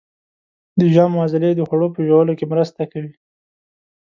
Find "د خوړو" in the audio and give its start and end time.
1.55-1.87